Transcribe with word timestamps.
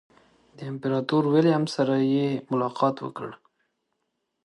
د 0.57 0.59
امپراطور 0.71 1.23
ویلهلم 1.27 1.65
سره 1.75 1.95
یې 2.13 2.27
ملاقات 2.51 2.95
وکړ. 3.01 3.29